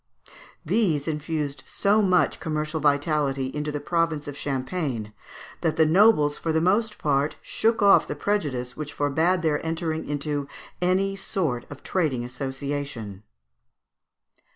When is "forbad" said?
8.95-9.43